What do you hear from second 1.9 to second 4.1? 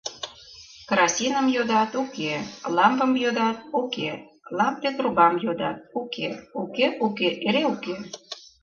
уке, лампым йодат— уке,